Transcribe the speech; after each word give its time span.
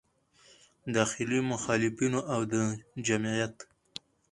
داخلي 0.95 1.39
مخالفینو 1.51 2.19
او 2.33 2.41
د 2.51 2.53
جمعیت 3.07 3.55